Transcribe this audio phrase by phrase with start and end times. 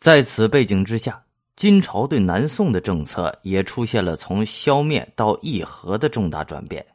[0.00, 1.20] 在此背景之下，
[1.56, 6.86] 金朝对南宋的政策也出现了从消灭到议和的重大转变。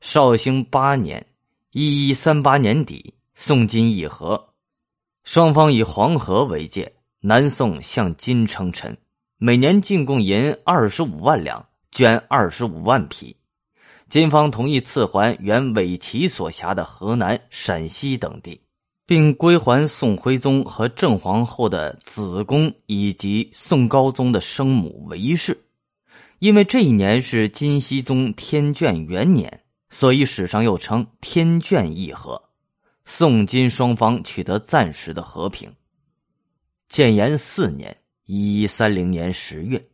[0.00, 1.24] 绍兴八年
[1.72, 4.48] （一一三八年底），宋金议和，
[5.24, 6.90] 双方以黄河为界，
[7.20, 8.96] 南宋向金称臣，
[9.36, 11.62] 每年进贡银二十五万两，
[11.92, 13.36] 绢二十五万匹。
[14.08, 18.58] 金方同意赐还原伪齐所辖的河南、陕西等地，
[19.06, 25.58] 并归还宋徽宗和郑皇后的子宫以及宋高宗的生母韦氏。
[26.38, 32.42] 因为这一年是金熙宗天眷元年，所以史上又称天眷议和。
[33.04, 35.72] 宋金双方取得暂时的和平。
[36.88, 39.84] 建炎四年（一一三零年）十月。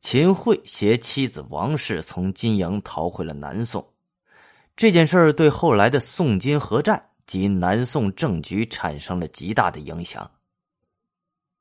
[0.00, 3.86] 秦桧携妻子王氏从金营逃回了南宋，
[4.76, 10.30] 这件事儿对后来的宋金合战及南宋政局产生了极大的影响。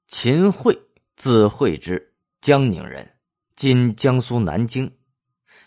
[0.08, 0.78] 秦桧，
[1.16, 3.10] 字惠之，江宁人，
[3.56, 4.92] 今江苏南京。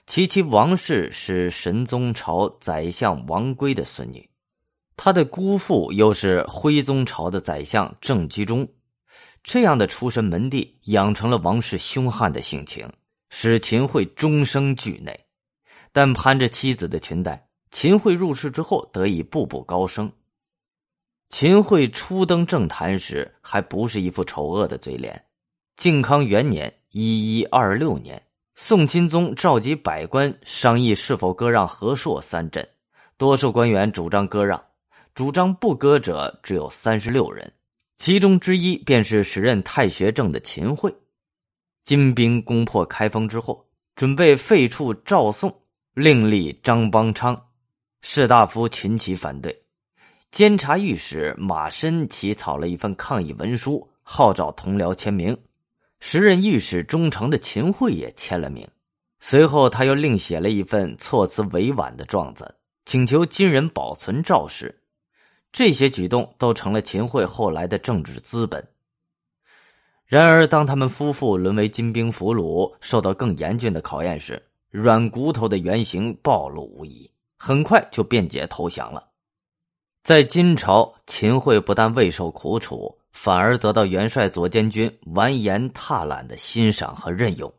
[0.06, 4.28] 其妻王氏是神宗朝宰相王圭的孙女，
[4.97, 8.69] 他的姑父又是徽宗朝的宰相郑居中。
[9.42, 12.86] 这样的出身门第，养成了王氏凶悍的性情，
[13.31, 15.19] 使秦桧终生惧内。
[15.92, 17.44] 但攀着妻子的裙带，
[17.75, 20.11] 秦桧入世之后得以步步高升。
[21.28, 25.20] 秦桧初登政坛时，还不是一副丑恶的嘴脸。
[25.75, 28.22] 靖康元年（一一二六年），
[28.55, 32.67] 宋钦宗召集百官商议是否割让和硕三镇，
[33.19, 34.64] 多数官员主张割让，
[35.12, 37.52] 主张不割者只有三十六人。
[37.97, 40.95] 其中之一便是时任太学正的秦桧。
[41.83, 45.52] 金兵攻破开封之后，准备废黜赵宋，
[45.92, 47.36] 另立张邦昌。
[48.07, 49.63] 士大夫群起反对。
[50.31, 55.35] 监察御史马申起草了一份抗议文书，号召同僚签名。
[56.01, 58.69] 时任御史中丞的秦桧也签了名。
[59.21, 62.55] 随后，他又另写了一份措辞委婉的状子，
[62.85, 64.83] 请求金人保存赵氏。
[65.51, 68.63] 这些举动都成了秦桧后来的政治资本。
[70.05, 77.11] 然而，当他们夫妇沦为金兵俘虏，受到更严峻的考验时，软骨头的原型暴露无遗，
[77.47, 79.07] 很快就辩解投降了。
[80.03, 87.53] 在金朝，秦桧不但未受苦楚，反而得到元帅左监军完颜踏懒的欣赏和任用。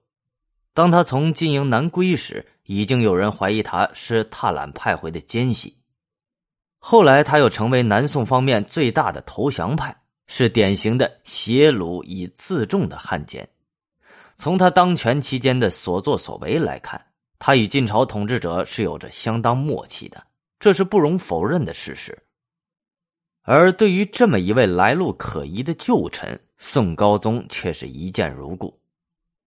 [0.73, 5.77] 当他从金营南归时，已经有人怀疑他是踏懒派回的奸细。
[6.79, 13.47] 后来，他又成为南宋方面最大的投降派，是典型的挟虏以自重的汉奸。
[14.39, 16.99] 从他当权期间的所作所为来看，
[17.37, 20.25] 他与晋朝统治者是有着相当默契的，
[20.59, 22.17] 这是不容否认的事实。
[23.43, 28.79] 而对于这么一位来路可疑的旧臣，宋高宗却是一见如故。